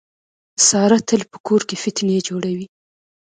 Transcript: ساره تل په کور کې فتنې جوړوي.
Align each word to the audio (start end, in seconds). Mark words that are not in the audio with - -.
ساره 0.67 0.99
تل 1.07 1.21
په 1.31 1.37
کور 1.47 1.61
کې 1.69 1.75
فتنې 1.83 2.17
جوړوي. 2.27 2.65